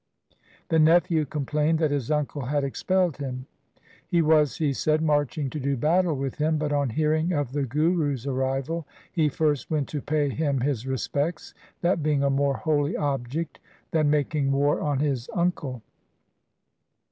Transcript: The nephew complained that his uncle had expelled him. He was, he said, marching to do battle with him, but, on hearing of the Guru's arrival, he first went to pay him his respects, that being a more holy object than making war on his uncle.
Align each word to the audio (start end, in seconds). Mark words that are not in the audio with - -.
The 0.69 0.79
nephew 0.79 1.25
complained 1.25 1.77
that 1.77 1.91
his 1.91 2.09
uncle 2.09 2.45
had 2.45 2.63
expelled 2.63 3.17
him. 3.17 3.45
He 4.07 4.23
was, 4.23 4.57
he 4.57 4.73
said, 4.73 4.99
marching 4.99 5.47
to 5.51 5.59
do 5.59 5.77
battle 5.77 6.15
with 6.15 6.37
him, 6.39 6.57
but, 6.57 6.73
on 6.73 6.89
hearing 6.89 7.33
of 7.33 7.51
the 7.51 7.65
Guru's 7.65 8.25
arrival, 8.25 8.87
he 9.11 9.29
first 9.29 9.69
went 9.69 9.87
to 9.89 10.01
pay 10.01 10.29
him 10.29 10.61
his 10.61 10.87
respects, 10.87 11.53
that 11.81 12.01
being 12.01 12.23
a 12.23 12.31
more 12.31 12.55
holy 12.57 12.97
object 12.97 13.59
than 13.91 14.09
making 14.09 14.51
war 14.51 14.81
on 14.81 14.97
his 15.01 15.29
uncle. 15.35 15.83